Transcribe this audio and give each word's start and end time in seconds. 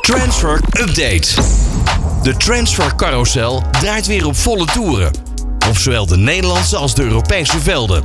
Transfer 0.00 0.60
Update. 0.80 1.28
De 2.22 2.36
transfer 2.36 2.94
carousel 2.96 3.62
draait 3.80 4.06
weer 4.06 4.26
op 4.26 4.36
volle 4.36 4.64
toeren. 4.64 5.10
Op 5.68 5.76
zowel 5.76 6.06
de 6.06 6.16
Nederlandse 6.16 6.76
als 6.76 6.94
de 6.94 7.02
Europese 7.02 7.60
velden. 7.60 8.04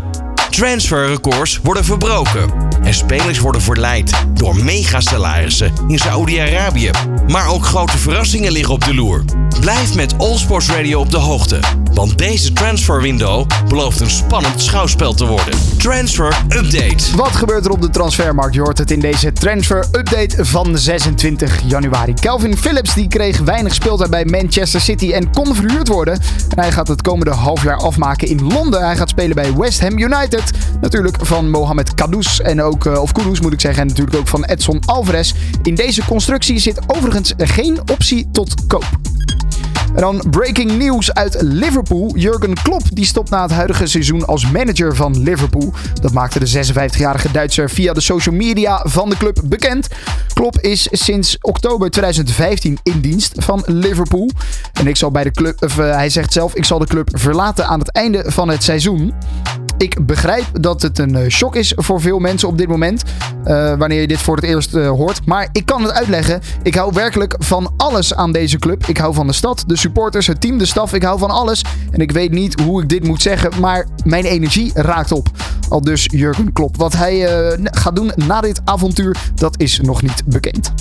Transferrecords 0.50 1.60
worden 1.64 1.86
verbroken. 1.86 2.75
En 2.86 2.94
spelers 2.94 3.40
worden 3.40 3.62
verleid 3.62 4.26
door 4.34 4.56
megasalarissen 4.56 5.74
in 5.88 5.98
Saoedi-Arabië. 5.98 6.92
Maar 7.28 7.50
ook 7.50 7.66
grote 7.66 7.98
verrassingen 7.98 8.52
liggen 8.52 8.74
op 8.74 8.84
de 8.84 8.94
loer. 8.94 9.24
Blijf 9.60 9.96
met 9.96 10.18
All 10.18 10.38
Sports 10.38 10.70
Radio 10.70 11.00
op 11.00 11.12
de 11.12 11.18
hoogte. 11.18 11.60
Want 11.94 12.18
deze 12.18 12.54
transferwindow 12.54 13.48
belooft 13.68 14.00
een 14.00 14.10
spannend 14.10 14.62
schouwspel 14.62 15.14
te 15.14 15.26
worden. 15.26 15.54
Transfer 15.78 16.38
Update. 16.50 17.16
Wat 17.16 17.36
gebeurt 17.36 17.66
er 17.66 17.72
op 17.72 17.82
de 17.82 17.90
transfermarkt? 17.90 18.56
Je 18.56 18.62
hoort 18.62 18.78
het 18.78 18.92
in 18.92 19.00
deze 19.00 19.34
transfer 19.34 19.86
update 19.92 20.46
van 20.46 20.78
26 20.78 21.62
januari. 21.66 22.14
Calvin 22.14 22.58
Phillips 22.58 22.94
die 22.94 23.08
kreeg 23.08 23.40
weinig 23.40 23.74
speeltijd 23.74 24.10
bij 24.10 24.26
Manchester 24.26 24.82
City 24.82 25.12
en 25.12 25.32
kon 25.32 25.56
verhuurd 25.56 25.88
worden. 25.88 26.14
En 26.50 26.60
hij 26.60 26.72
gaat 26.72 26.88
het 26.88 27.02
komende 27.02 27.32
half 27.32 27.64
jaar 27.64 27.78
afmaken 27.78 28.28
in 28.28 28.42
Londen. 28.54 28.86
Hij 28.86 28.98
gaat 28.98 29.10
spelen 29.10 29.36
bij 29.36 29.54
West 29.54 29.82
Ham 29.82 30.00
United. 30.00 30.52
Natuurlijk 30.82 31.18
van 31.22 31.50
Mohamed 31.50 31.94
Kudus 31.94 32.42
en 32.42 32.62
ook, 32.62 32.75
eh, 32.84 33.02
of 33.02 33.12
Kudus 33.12 33.40
moet 33.40 33.54
ik 33.54 33.62
zeggen, 33.62 33.82
en 33.82 33.88
natuurlijk 33.88 34.18
ook 34.18 34.28
van 34.28 34.44
Edson 34.44 34.82
Alvarez. 34.86 35.34
In 35.64 35.76
deze 35.76 36.06
constructie 36.06 36.60
zit 36.60 36.80
overigens 36.88 37.34
geen 37.38 37.80
optie 37.92 38.28
tot 38.32 38.68
koop. 38.68 38.90
En 39.96 40.02
dan 40.02 40.24
breaking 40.30 40.78
news 40.78 41.14
uit 41.14 41.42
Liverpool. 41.42 42.12
Jurgen 42.16 42.54
Klopp 42.54 42.84
die 42.94 43.06
stopt 43.06 43.30
na 43.30 43.42
het 43.42 43.52
huidige 43.52 43.88
seizoen 43.88 44.26
als 44.26 44.52
manager 44.52 44.96
van 44.96 45.22
Liverpool. 45.22 45.74
Dat 46.02 46.12
maakte 46.12 46.40
de 46.40 46.66
56-jarige 46.66 47.32
Duitser 47.32 47.70
via 47.70 47.94
de 47.94 48.02
social 48.02 48.36
media 48.36 48.82
van 48.84 49.10
de 49.10 49.18
club 49.18 49.42
bekend. 49.44 49.88
Klopp 50.34 50.60
is 50.60 50.88
sinds 50.92 51.38
oktober 51.42 51.90
2015 51.90 52.80
in 52.84 53.00
dienst 53.00 53.34
van 53.38 53.64
Liverpool. 53.66 54.30
En 54.74 54.88
ik 54.88 54.96
zal 54.96 55.12
bij 55.12 55.24
de 55.24 55.32
club, 55.32 55.64
of, 55.64 55.78
uh, 55.78 55.96
hij 55.96 56.10
zegt 56.10 56.34
zelf, 56.34 56.56
ik 56.56 56.66
zal 56.66 56.80
de 56.80 56.88
club 56.88 57.10
verlaten 57.14 57.68
aan 57.68 57.80
het 57.80 57.92
einde 57.92 58.24
van 58.28 58.50
het 58.50 58.64
seizoen. 58.64 59.14
Ik 59.78 60.06
begrijp 60.06 60.46
dat 60.54 60.82
het 60.82 61.00
een 61.00 61.16
eh, 61.16 61.30
shock 61.30 61.56
is 61.56 61.74
voor 61.76 62.02
veel 62.02 62.20
mensen 62.20 62.48
op 62.48 62.58
dit 62.58 62.68
moment. 62.68 63.04
Uh, 63.46 63.74
wanneer 63.78 64.02
je 64.02 64.08
dit 64.08 64.22
voor 64.22 64.36
het 64.36 64.46
eerst 64.46 64.76
uh, 64.76 64.90
hoort. 64.90 65.26
Maar 65.26 65.50
ik 65.52 65.66
kan 65.66 65.82
het 65.82 65.92
uitleggen. 65.92 66.42
Ik 66.64 66.76
hou 66.76 66.94
werkelijk 66.94 67.36
van 67.40 67.74
alles 67.78 68.16
aan 68.16 68.32
deze 68.32 68.60
club. 68.60 68.86
Ik 68.86 68.98
hou 68.98 69.14
van 69.14 69.28
de 69.28 69.34
stad, 69.34 69.64
de 69.68 69.76
supporters, 69.76 70.28
het 70.28 70.42
team, 70.42 70.58
de 70.58 70.66
staf. 70.66 70.94
Ik 70.94 71.04
hou 71.04 71.20
van 71.20 71.30
alles. 71.30 71.64
En 71.92 72.00
ik 72.00 72.12
weet 72.12 72.32
niet 72.32 72.60
hoe 72.60 72.82
ik 72.82 72.90
dit 72.90 73.04
moet 73.04 73.22
zeggen. 73.22 73.52
Maar 73.60 73.88
mijn 74.04 74.26
energie 74.26 74.72
raakt 74.74 75.12
op. 75.12 75.28
Al 75.70 75.82
dus 75.82 76.08
Jurgen 76.12 76.54
Klopp. 76.54 76.78
Wat 76.78 76.94
hij 76.94 77.30
gaat 77.64 77.96
doen 77.96 78.12
na 78.16 78.42
dit 78.42 78.62
avontuur, 78.66 79.18
dat 79.36 79.60
is 79.60 79.80
nog 79.80 80.02
niet 80.02 80.24
bekend. 80.26 80.74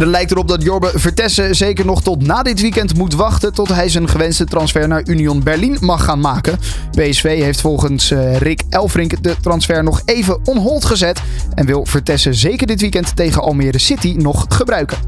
Het 0.00 0.08
lijkt 0.08 0.30
erop 0.30 0.48
dat 0.48 0.62
Jorbe 0.62 0.90
Vertessen 0.94 1.56
zeker 1.56 1.84
nog 1.84 2.02
tot 2.02 2.26
na 2.26 2.42
dit 2.42 2.60
weekend 2.60 2.96
moet 2.96 3.14
wachten 3.14 3.52
tot 3.52 3.68
hij 3.68 3.88
zijn 3.88 4.08
gewenste 4.08 4.44
transfer 4.44 4.88
naar 4.88 5.02
Union 5.04 5.42
Berlin 5.42 5.76
mag 5.80 6.04
gaan 6.04 6.20
maken. 6.20 6.58
PSV 6.90 7.22
heeft 7.42 7.60
volgens 7.60 8.10
uh, 8.10 8.36
Rick 8.36 8.62
Elfrink 8.68 9.22
de 9.22 9.36
transfer 9.40 9.82
nog 9.82 10.02
even 10.04 10.40
on 10.44 10.56
hold 10.56 10.84
gezet 10.84 11.22
en 11.54 11.66
wil 11.66 11.86
Vertessen 11.86 12.34
zeker 12.34 12.66
dit 12.66 12.80
weekend 12.80 13.16
tegen 13.16 13.42
Almere 13.42 13.78
City 13.78 14.14
nog 14.18 14.46
gebruiken. 14.48 14.98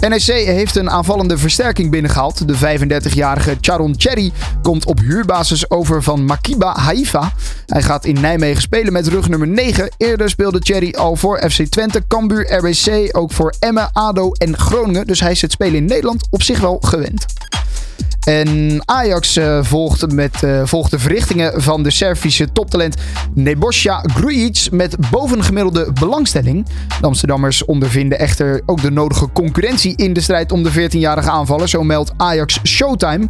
NEC 0.00 0.46
heeft 0.46 0.76
een 0.76 0.90
aanvallende 0.90 1.38
versterking 1.38 1.90
binnengehaald. 1.90 2.48
De 2.48 2.78
35-jarige 2.78 3.56
Charon 3.60 3.94
Cherry 3.96 4.32
komt 4.62 4.86
op 4.86 4.98
huurbasis 4.98 5.70
over 5.70 6.02
van 6.02 6.24
Makiba 6.24 6.76
Haifa. 6.76 7.32
Hij 7.66 7.82
gaat 7.82 8.04
in 8.04 8.20
Nijmegen 8.20 8.62
spelen 8.62 8.92
met 8.92 9.08
rug 9.08 9.28
nummer 9.28 9.48
9. 9.48 9.90
Eerder 9.96 10.30
speelde 10.30 10.58
Cherry 10.62 10.94
al 10.94 11.16
voor 11.16 11.50
FC 11.50 11.62
Twente, 11.62 12.02
Cambuur, 12.08 12.56
RBC, 12.56 13.16
ook 13.16 13.32
voor 13.32 13.54
Emmen, 13.58 13.90
ADO 13.92 14.32
en 14.32 14.58
Groningen. 14.58 15.06
Dus 15.06 15.20
hij 15.20 15.30
is 15.30 15.42
het 15.42 15.52
spelen 15.52 15.74
in 15.74 15.84
Nederland 15.84 16.26
op 16.30 16.42
zich 16.42 16.60
wel 16.60 16.78
gewend. 16.80 17.26
En 18.28 18.82
Ajax 18.84 19.36
uh, 19.36 19.58
volgt, 19.62 20.12
met, 20.12 20.42
uh, 20.42 20.60
volgt 20.64 20.90
de 20.90 20.98
verrichtingen 20.98 21.62
van 21.62 21.82
de 21.82 21.90
Servische 21.90 22.52
toptalent 22.52 22.96
Nebosja 23.34 24.04
Grujic 24.14 24.68
met 24.70 24.96
bovengemiddelde 25.10 25.92
belangstelling. 25.92 26.66
De 27.00 27.06
Amsterdammers 27.06 27.64
ondervinden 27.64 28.18
echter 28.18 28.62
ook 28.66 28.82
de 28.82 28.90
nodige 28.90 29.32
concurrentie 29.32 29.96
in 29.96 30.12
de 30.12 30.20
strijd 30.20 30.52
om 30.52 30.62
de 30.62 30.72
14-jarige 30.72 31.30
aanvaller. 31.30 31.68
Zo 31.68 31.82
meldt 31.82 32.12
Ajax 32.16 32.60
Showtime. 32.64 33.28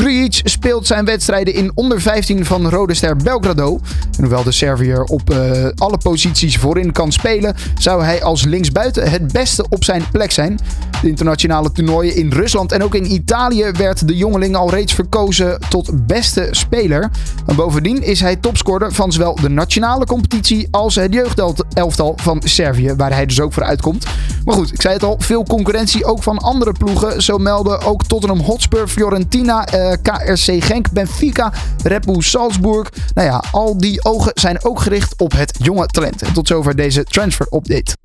Grujic 0.00 0.40
speelt 0.44 0.86
zijn 0.86 1.04
wedstrijden 1.04 1.54
in 1.54 1.70
onder 1.74 2.00
15 2.00 2.44
van 2.44 2.68
Rode 2.68 2.94
Ster 2.94 3.16
Belgrado. 3.16 3.80
En 4.16 4.20
hoewel 4.20 4.42
de 4.42 4.52
Serviër 4.52 5.02
op 5.02 5.30
uh, 5.30 5.66
alle 5.76 5.98
posities 5.98 6.56
voorin 6.56 6.92
kan 6.92 7.12
spelen, 7.12 7.54
zou 7.78 8.04
hij 8.04 8.22
als 8.22 8.44
linksbuiten 8.44 9.10
het 9.10 9.32
beste 9.32 9.66
op 9.68 9.84
zijn 9.84 10.02
plek 10.12 10.32
zijn. 10.32 10.58
De 11.02 11.08
internationale 11.08 11.72
toernooien 11.72 12.16
in 12.16 12.32
Rusland 12.32 12.72
en 12.72 12.82
ook 12.82 12.94
in 12.94 13.12
Italië 13.12 13.70
werd 13.72 14.08
de 14.08 14.16
jongeling 14.16 14.56
al 14.56 14.70
reeds 14.70 14.92
verkozen 14.92 15.58
tot 15.68 16.06
beste 16.06 16.48
speler. 16.50 17.10
En 17.46 17.56
bovendien 17.56 18.02
is 18.02 18.20
hij 18.20 18.36
topscorer 18.36 18.92
van 18.92 19.12
zowel 19.12 19.34
de 19.34 19.48
nationale 19.48 20.06
competitie 20.06 20.68
als 20.70 20.94
het 20.94 21.12
jeugdelftal 21.12 22.12
van 22.16 22.42
Servië, 22.44 22.94
waar 22.96 23.12
hij 23.12 23.26
dus 23.26 23.40
ook 23.40 23.52
voor 23.52 23.64
uitkomt. 23.64 24.06
Maar 24.44 24.54
goed, 24.54 24.72
ik 24.72 24.80
zei 24.80 24.94
het 24.94 25.02
al, 25.02 25.16
veel 25.18 25.44
concurrentie 25.44 26.04
ook 26.04 26.22
van 26.22 26.38
andere 26.38 26.72
ploegen. 26.72 27.22
Zo 27.22 27.38
melden 27.38 27.80
ook 27.80 28.04
Tottenham 28.04 28.40
Hotspur, 28.40 28.88
Fiorentina, 28.88 29.66
eh, 29.66 29.89
KRC 30.02 30.64
Genk, 30.64 30.90
Benfica, 30.92 31.52
Red 31.82 32.04
Bull 32.04 32.20
Salzburg. 32.20 32.88
Nou 33.14 33.28
ja, 33.28 33.44
al 33.52 33.78
die 33.78 34.04
ogen 34.04 34.32
zijn 34.34 34.64
ook 34.64 34.80
gericht 34.80 35.14
op 35.16 35.32
het 35.32 35.58
jonge 35.62 35.86
talent. 35.86 36.22
En 36.22 36.32
tot 36.32 36.46
zover 36.46 36.76
deze 36.76 37.04
transfer 37.04 37.46
update. 37.50 37.96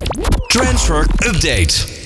Transfer 0.46 1.06
update. 1.24 2.05